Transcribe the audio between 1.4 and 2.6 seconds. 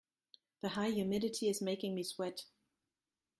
is making me sweat.